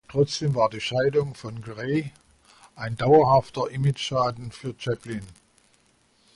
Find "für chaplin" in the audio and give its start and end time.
4.51-5.21